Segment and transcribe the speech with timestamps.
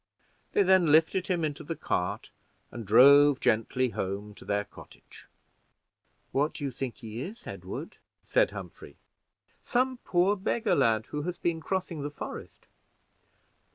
[0.53, 2.31] They then lifted him into the cart,
[2.71, 5.27] and drove gently home to their cottage.
[6.31, 8.97] "What do you think he is, Edward?" said Humphrey.
[9.61, 12.65] "Some poor beggar lad, who has been crossing the forest."